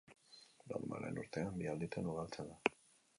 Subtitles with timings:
[0.71, 2.75] Normalean urtean bi alditan ugaltzen da.